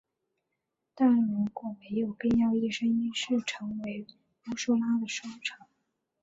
[0.95, 4.07] 但如果没有便要一生一世成为
[4.47, 5.67] 乌苏拉的收藏。